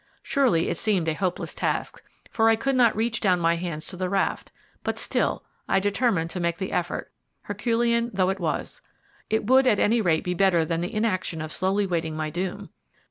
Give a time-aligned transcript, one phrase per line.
[0.23, 2.01] Surely it seemed a hopeless task,
[2.31, 4.51] for I could not reach down my hands to the raft.
[4.83, 8.81] But still, I determined to make the effort, herculean though it was.
[9.29, 12.71] It would at any rate be better than the inaction of slowly waiting my doom.